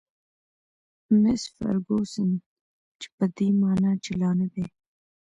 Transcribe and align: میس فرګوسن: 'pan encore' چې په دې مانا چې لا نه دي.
میس 1.21 1.43
فرګوسن: 1.55 2.29
'pan 2.39 2.41
encore' 2.41 2.97
چې 2.99 3.07
په 3.17 3.25
دې 3.35 3.47
مانا 3.61 3.91
چې 4.03 4.11
لا 4.21 4.31
نه 4.39 4.47
دي. 4.53 4.65